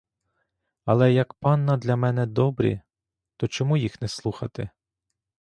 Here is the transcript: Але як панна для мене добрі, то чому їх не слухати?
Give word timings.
Але 0.85 1.11
як 1.13 1.33
панна 1.33 1.77
для 1.77 1.95
мене 1.95 2.25
добрі, 2.25 2.81
то 3.37 3.47
чому 3.47 3.77
їх 3.77 4.01
не 4.01 4.07
слухати? 4.07 4.69